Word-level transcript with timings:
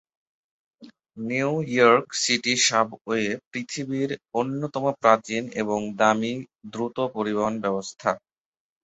New 1.21 1.51
York 1.71 2.05
City 2.21 2.53
subway 2.61 3.21
পৃথিবীড় 3.49 4.11
অন্যতম 4.33 4.85
প্রাচীন 5.01 5.43
এবং 5.61 5.79
দামী 5.99 6.33
দ্রুত 6.71 6.97
পরিবহন 7.15 7.55
ব্যবস্থা। 7.63 8.09